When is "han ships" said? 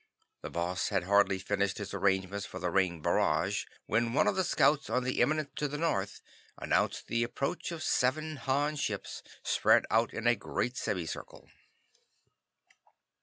8.37-9.21